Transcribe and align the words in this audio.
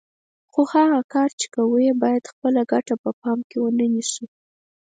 خو 0.51 0.61
هغه 0.73 0.99
کار 1.13 1.29
چې 1.39 1.45
کوو 1.55 1.77
یې 1.85 1.93
باید 2.03 2.29
خپله 2.31 2.61
ګټه 2.71 2.95
په 3.03 3.09
پام 3.21 3.39
کې 3.49 3.57
ونه 3.61 3.85
نیسو. 3.93 4.25